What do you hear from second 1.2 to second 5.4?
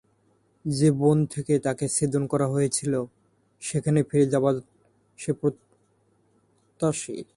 থেকে তাকে ছেদন করা হয়েছিল, সেখানেই ফিরে যাবার সে